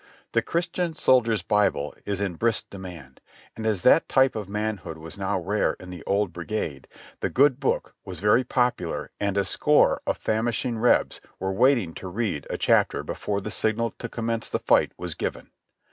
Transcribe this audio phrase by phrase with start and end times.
[0.31, 3.21] The Christian soldier's Bible is in brisk demand,
[3.55, 6.87] and as that type of manhood was now rare in the old brigade,
[7.19, 12.07] the "Good Book" was very popular and a score of famishing Rebs were waiting to
[12.07, 15.51] read a chapter before the signal to commence the fight was given.